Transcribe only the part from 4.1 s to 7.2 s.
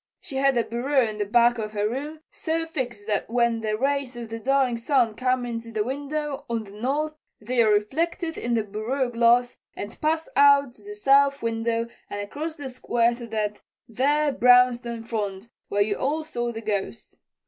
of the dying sun come into the window on the north